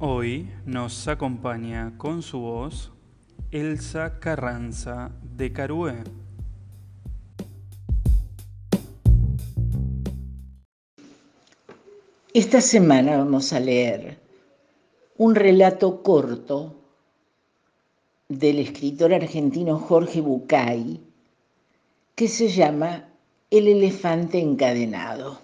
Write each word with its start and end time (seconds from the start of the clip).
Hoy 0.00 0.50
nos 0.66 1.06
acompaña 1.06 1.96
con 1.96 2.20
su 2.22 2.40
voz 2.40 2.90
Elsa 3.52 4.18
Carranza 4.18 5.12
de 5.22 5.52
Carué. 5.52 6.02
Esta 12.32 12.60
semana 12.60 13.18
vamos 13.18 13.52
a 13.52 13.60
leer 13.60 14.18
un 15.16 15.36
relato 15.36 16.02
corto 16.02 16.74
del 18.28 18.58
escritor 18.58 19.14
argentino 19.14 19.78
Jorge 19.78 20.20
Bucay 20.20 21.00
que 22.16 22.26
se 22.26 22.48
llama 22.48 23.10
El 23.48 23.68
elefante 23.68 24.40
encadenado. 24.40 25.43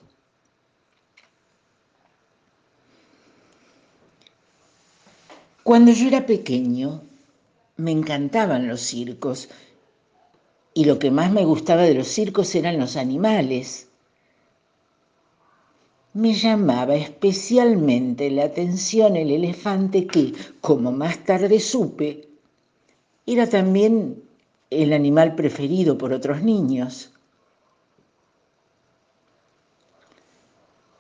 Cuando 5.63 5.93
yo 5.93 6.09
era 6.09 6.25
pequeño, 6.25 7.03
me 7.77 7.91
encantaban 7.91 8.66
los 8.66 8.80
circos 8.80 9.49
y 10.73 10.85
lo 10.85 10.99
que 10.99 11.11
más 11.11 11.30
me 11.30 11.45
gustaba 11.45 11.83
de 11.83 11.95
los 11.95 12.09
circos 12.09 12.55
eran 12.55 12.79
los 12.79 12.97
animales. 12.97 13.89
Me 16.15 16.33
llamaba 16.33 16.95
especialmente 16.95 18.30
la 18.30 18.45
atención 18.45 19.17
el 19.17 19.30
elefante 19.30 20.07
que, 20.07 20.33
como 20.61 20.93
más 20.93 21.25
tarde 21.25 21.61
supe, 21.61 22.29
era 23.27 23.47
también 23.49 24.23
el 24.71 24.93
animal 24.93 25.35
preferido 25.35 25.99
por 25.99 26.13
otros 26.13 26.43
niños. 26.43 27.13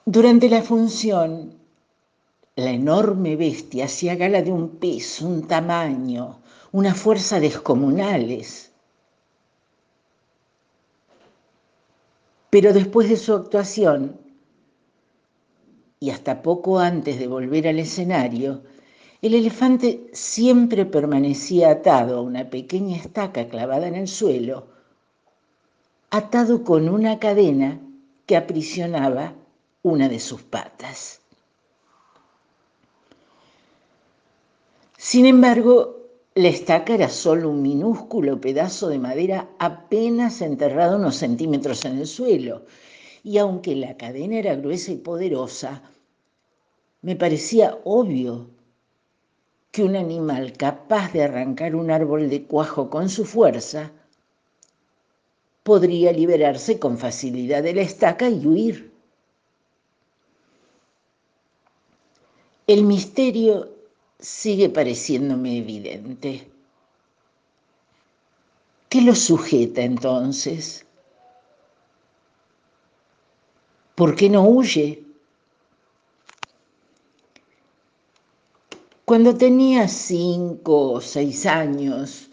Durante 0.04 0.48
la 0.48 0.62
función, 0.62 1.59
la 2.60 2.70
enorme 2.70 3.36
bestia 3.36 3.86
hacía 3.86 4.14
gala 4.16 4.42
de 4.42 4.52
un 4.52 4.76
peso, 4.76 5.26
un 5.26 5.46
tamaño, 5.46 6.40
una 6.72 6.94
fuerza 6.94 7.40
descomunales. 7.40 8.72
Pero 12.50 12.72
después 12.72 13.08
de 13.08 13.16
su 13.16 13.34
actuación, 13.34 14.20
y 16.00 16.10
hasta 16.10 16.42
poco 16.42 16.78
antes 16.78 17.18
de 17.18 17.26
volver 17.26 17.68
al 17.68 17.78
escenario, 17.78 18.62
el 19.22 19.34
elefante 19.34 20.08
siempre 20.12 20.86
permanecía 20.86 21.70
atado 21.70 22.18
a 22.18 22.22
una 22.22 22.48
pequeña 22.48 22.96
estaca 22.96 23.48
clavada 23.48 23.86
en 23.86 23.94
el 23.94 24.08
suelo, 24.08 24.68
atado 26.10 26.64
con 26.64 26.88
una 26.88 27.18
cadena 27.18 27.80
que 28.26 28.36
aprisionaba 28.36 29.34
una 29.82 30.08
de 30.08 30.20
sus 30.20 30.42
patas. 30.42 31.20
Sin 35.02 35.24
embargo, 35.24 36.10
la 36.34 36.48
estaca 36.48 36.92
era 36.92 37.08
solo 37.08 37.48
un 37.48 37.62
minúsculo 37.62 38.38
pedazo 38.38 38.90
de 38.90 38.98
madera 38.98 39.48
apenas 39.58 40.42
enterrado 40.42 40.98
unos 40.98 41.16
centímetros 41.16 41.86
en 41.86 42.00
el 42.00 42.06
suelo, 42.06 42.66
y 43.24 43.38
aunque 43.38 43.74
la 43.76 43.96
cadena 43.96 44.36
era 44.36 44.56
gruesa 44.56 44.92
y 44.92 44.96
poderosa, 44.96 45.82
me 47.00 47.16
parecía 47.16 47.78
obvio 47.84 48.50
que 49.70 49.84
un 49.84 49.96
animal 49.96 50.52
capaz 50.52 51.14
de 51.14 51.22
arrancar 51.22 51.74
un 51.76 51.90
árbol 51.90 52.28
de 52.28 52.44
cuajo 52.44 52.90
con 52.90 53.08
su 53.08 53.24
fuerza 53.24 53.90
podría 55.62 56.12
liberarse 56.12 56.78
con 56.78 56.98
facilidad 56.98 57.62
de 57.62 57.72
la 57.72 57.80
estaca 57.80 58.28
y 58.28 58.46
huir. 58.46 58.92
El 62.66 62.84
misterio 62.84 63.79
sigue 64.20 64.68
pareciéndome 64.68 65.58
evidente. 65.58 66.50
¿Qué 68.88 69.00
lo 69.02 69.14
sujeta 69.14 69.82
entonces? 69.82 70.84
¿Por 73.94 74.16
qué 74.16 74.28
no 74.28 74.48
huye? 74.48 75.04
Cuando 79.04 79.36
tenía 79.36 79.88
cinco 79.88 80.92
o 80.92 81.00
seis 81.00 81.44
años, 81.46 82.30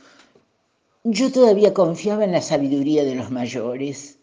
yo 1.03 1.31
todavía 1.31 1.73
confiaba 1.73 2.23
en 2.23 2.33
la 2.33 2.41
sabiduría 2.41 3.03
de 3.03 3.15
los 3.15 3.31
mayores. 3.31 4.19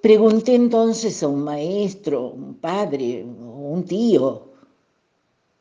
Pregunté 0.00 0.54
entonces 0.54 1.22
a 1.22 1.28
un 1.28 1.42
maestro, 1.42 2.28
un 2.28 2.54
padre 2.54 3.24
un 3.24 3.84
tío 3.84 4.47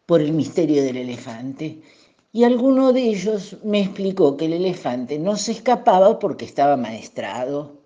por 0.07 0.22
el 0.22 0.34
misterio 0.34 0.81
del 0.84 0.97
elefante 0.97 1.81
y 2.31 2.44
alguno 2.44 2.94
de 2.94 3.01
ellos 3.01 3.57
me 3.63 3.81
explicó 3.81 4.35
que 4.35 4.45
el 4.45 4.53
elefante 4.53 5.19
no 5.19 5.38
se 5.38 5.51
escapaba 5.51 6.18
porque 6.18 6.45
estaba 6.45 6.78
maestrado. 6.78 7.78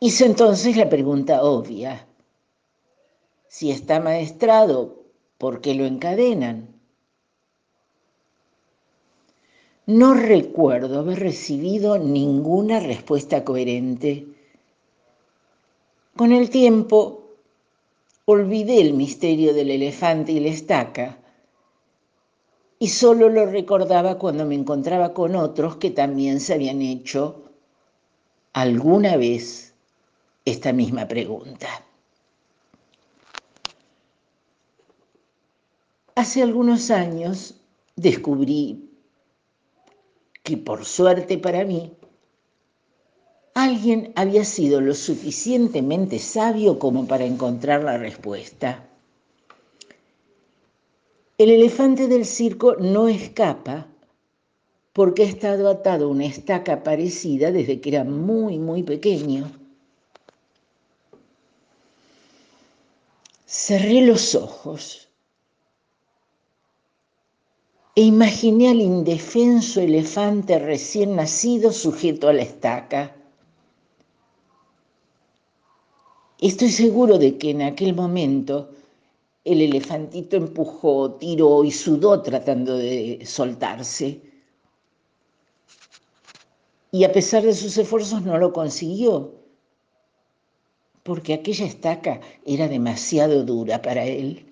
Hice 0.00 0.24
entonces 0.24 0.76
la 0.78 0.88
pregunta 0.88 1.42
obvia 1.42 2.06
si 3.50 3.72
está 3.72 3.98
maestrado, 3.98 5.02
¿por 5.36 5.60
qué 5.60 5.74
lo 5.74 5.84
encadenan? 5.84 6.68
No 9.86 10.14
recuerdo 10.14 11.00
haber 11.00 11.18
recibido 11.18 11.98
ninguna 11.98 12.78
respuesta 12.78 13.44
coherente. 13.44 14.28
Con 16.16 16.30
el 16.30 16.48
tiempo, 16.48 17.19
olvidé 18.24 18.80
el 18.80 18.94
misterio 18.94 19.54
del 19.54 19.70
elefante 19.70 20.32
y 20.32 20.40
la 20.40 20.48
estaca 20.48 21.18
y 22.78 22.88
solo 22.88 23.28
lo 23.28 23.46
recordaba 23.46 24.18
cuando 24.18 24.46
me 24.46 24.54
encontraba 24.54 25.12
con 25.12 25.36
otros 25.36 25.76
que 25.76 25.90
también 25.90 26.40
se 26.40 26.54
habían 26.54 26.80
hecho 26.80 27.44
alguna 28.54 29.16
vez 29.16 29.74
esta 30.44 30.72
misma 30.72 31.06
pregunta. 31.06 31.68
Hace 36.14 36.42
algunos 36.42 36.90
años 36.90 37.54
descubrí 37.96 38.90
que 40.42 40.56
por 40.56 40.84
suerte 40.84 41.38
para 41.38 41.64
mí, 41.64 41.92
alguien 43.54 44.12
había 44.16 44.44
sido 44.44 44.80
lo 44.80 44.94
suficientemente 44.94 46.18
sabio 46.18 46.78
como 46.78 47.06
para 47.06 47.24
encontrar 47.24 47.84
la 47.84 47.98
respuesta. 47.98 48.88
El 51.38 51.50
elefante 51.50 52.06
del 52.06 52.26
circo 52.26 52.76
no 52.76 53.08
escapa 53.08 53.86
porque 54.92 55.22
ha 55.22 55.26
estado 55.26 55.68
atado 55.70 56.06
a 56.06 56.08
una 56.08 56.26
estaca 56.26 56.82
parecida 56.82 57.50
desde 57.50 57.80
que 57.80 57.90
era 57.90 58.04
muy, 58.04 58.58
muy 58.58 58.82
pequeño. 58.82 59.50
Cerré 63.46 64.02
los 64.02 64.34
ojos 64.34 65.08
e 67.94 68.02
imaginé 68.02 68.68
al 68.68 68.80
indefenso 68.80 69.80
elefante 69.80 70.58
recién 70.58 71.16
nacido 71.16 71.72
sujeto 71.72 72.28
a 72.28 72.32
la 72.32 72.42
estaca. 72.42 73.16
Estoy 76.40 76.70
seguro 76.70 77.18
de 77.18 77.36
que 77.36 77.50
en 77.50 77.60
aquel 77.60 77.94
momento 77.94 78.70
el 79.44 79.60
elefantito 79.60 80.36
empujó, 80.36 81.12
tiró 81.12 81.64
y 81.64 81.70
sudó 81.70 82.22
tratando 82.22 82.78
de 82.78 83.20
soltarse. 83.26 84.22
Y 86.92 87.04
a 87.04 87.12
pesar 87.12 87.42
de 87.42 87.54
sus 87.54 87.76
esfuerzos 87.76 88.22
no 88.22 88.38
lo 88.38 88.54
consiguió, 88.54 89.34
porque 91.02 91.34
aquella 91.34 91.66
estaca 91.66 92.20
era 92.46 92.68
demasiado 92.68 93.44
dura 93.44 93.82
para 93.82 94.06
él. 94.06 94.46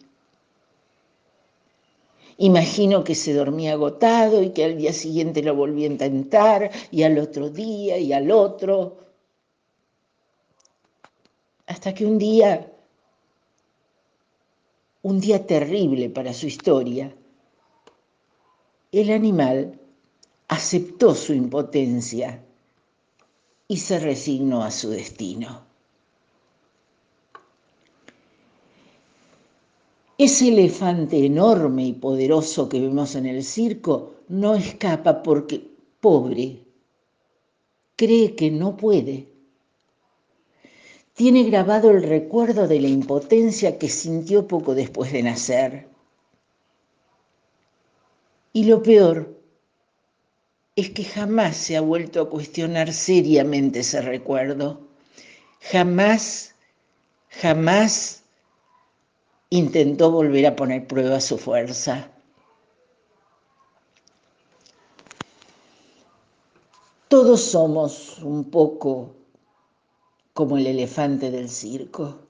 Imagino 2.37 3.03
que 3.03 3.15
se 3.15 3.33
dormía 3.33 3.73
agotado 3.73 4.43
y 4.43 4.51
que 4.51 4.65
al 4.65 4.77
día 4.77 4.93
siguiente 4.93 5.43
lo 5.43 5.57
volví 5.57 5.85
a 5.85 5.89
intentar 5.89 6.71
y 6.91 7.03
al 7.03 7.19
otro 7.19 7.49
día 7.49 7.99
y 7.99 8.13
al 8.13 8.31
otro. 8.31 9.08
Hasta 11.79 11.95
que 11.95 12.05
un 12.05 12.19
día 12.19 12.73
un 15.03 15.21
día 15.21 15.47
terrible 15.47 16.11
para 16.11 16.35
su 16.35 16.49
historia, 16.49 17.15
el 18.91 19.13
animal 19.13 19.79
aceptó 20.49 21.15
su 21.15 21.33
impotencia 21.33 22.43
y 23.69 23.77
se 23.77 24.01
resignó 24.01 24.65
a 24.65 24.73
su 24.73 24.91
destino. 24.91 25.63
Ese 30.19 30.49
elefante 30.49 31.25
enorme 31.25 31.87
y 31.87 31.93
poderoso 31.93 32.69
que 32.69 32.81
vemos 32.81 33.15
en 33.15 33.27
el 33.27 33.45
circo 33.45 34.15
no 34.27 34.57
escapa 34.57 35.23
porque, 35.23 35.65
pobre, 36.01 36.59
cree 37.95 38.35
que 38.35 38.51
no 38.51 38.77
puede. 38.77 39.38
Tiene 41.19 41.43
grabado 41.43 41.91
el 41.91 42.05
recuerdo 42.05 42.69
de 42.69 42.79
la 42.79 42.87
impotencia 42.87 43.77
que 43.77 43.89
sintió 43.89 44.47
poco 44.47 44.77
después 44.77 45.13
de 45.13 45.25
nacer. 45.25 45.89
Y 48.53 48.67
lo 48.67 48.85
peor 48.85 49.37
es 50.77 50.91
que 50.91 51.03
jamás 51.03 51.57
se 51.57 51.77
ha 51.77 51.81
vuelto 51.81 52.23
a 52.23 52.31
cuestionar 52.31 52.93
seriamente 52.93 53.81
ese 53.81 54.01
recuerdo. 54.01 54.81
Jamás, 55.61 56.55
jamás 57.31 58.23
intentó 59.51 60.13
volver 60.13 60.47
a 60.47 60.55
poner 60.55 60.87
prueba 60.87 61.21
su 61.21 61.37
fuerza. 61.37 62.13
Todos 67.09 67.43
somos 67.43 68.21
un 68.21 68.45
poco 68.45 69.17
como 70.39 70.57
el 70.57 70.69
elefante 70.69 71.33
del 71.33 71.49
circo. 71.49 72.21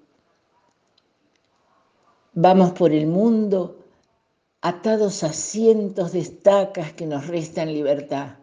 Vamos 2.32 2.70
por 2.70 2.92
el 2.92 3.06
mundo 3.06 3.84
atados 4.62 5.22
a 5.24 5.34
cientos 5.34 6.12
de 6.12 6.20
estacas 6.20 6.94
que 6.94 7.04
nos 7.04 7.26
restan 7.26 7.70
libertad. 7.70 8.36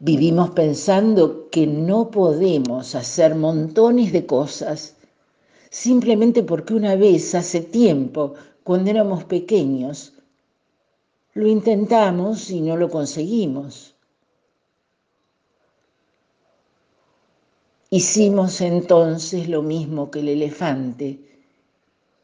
Vivimos 0.00 0.50
pensando 0.50 1.48
que 1.48 1.68
no 1.68 2.10
podemos 2.10 2.96
hacer 2.96 3.36
montones 3.36 4.10
de 4.12 4.26
cosas 4.26 4.96
simplemente 5.70 6.42
porque 6.42 6.74
una 6.74 6.96
vez, 6.96 7.36
hace 7.36 7.60
tiempo, 7.60 8.34
cuando 8.64 8.90
éramos 8.90 9.22
pequeños, 9.22 10.14
lo 11.34 11.46
intentamos 11.46 12.50
y 12.50 12.62
no 12.62 12.76
lo 12.76 12.90
conseguimos. 12.90 13.95
Hicimos 17.96 18.60
entonces 18.60 19.48
lo 19.48 19.62
mismo 19.62 20.10
que 20.10 20.18
el 20.18 20.28
elefante 20.28 21.18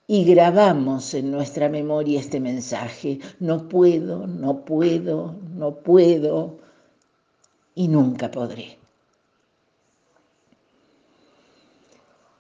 y 0.06 0.22
grabamos 0.26 1.14
en 1.14 1.30
nuestra 1.30 1.70
memoria 1.70 2.20
este 2.20 2.40
mensaje, 2.40 3.20
no 3.40 3.70
puedo, 3.70 4.26
no 4.26 4.66
puedo, 4.66 5.34
no 5.54 5.76
puedo 5.76 6.58
y 7.74 7.88
nunca 7.88 8.30
podré. 8.30 8.78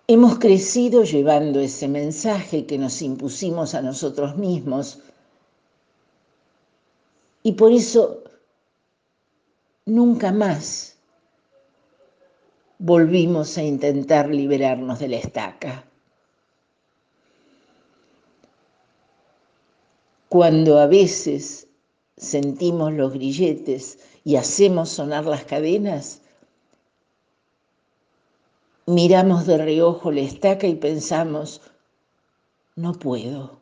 Hemos 0.08 0.38
crecido 0.38 1.02
llevando 1.02 1.58
ese 1.58 1.88
mensaje 1.88 2.66
que 2.66 2.76
nos 2.76 3.00
impusimos 3.00 3.74
a 3.74 3.80
nosotros 3.80 4.36
mismos 4.36 4.98
y 7.42 7.52
por 7.52 7.72
eso 7.72 8.24
nunca 9.86 10.32
más 10.32 10.91
volvimos 12.84 13.58
a 13.58 13.62
intentar 13.62 14.28
liberarnos 14.28 14.98
de 14.98 15.06
la 15.06 15.16
estaca. 15.18 15.84
Cuando 20.28 20.80
a 20.80 20.88
veces 20.88 21.68
sentimos 22.16 22.92
los 22.92 23.12
grilletes 23.12 24.00
y 24.24 24.34
hacemos 24.34 24.88
sonar 24.88 25.26
las 25.26 25.44
cadenas, 25.44 26.22
miramos 28.86 29.46
de 29.46 29.58
reojo 29.58 30.10
la 30.10 30.22
estaca 30.22 30.66
y 30.66 30.74
pensamos, 30.74 31.60
no 32.74 32.94
puedo. 32.94 33.60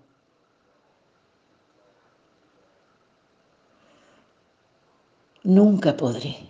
Nunca 5.42 5.94
podré. 5.94 6.49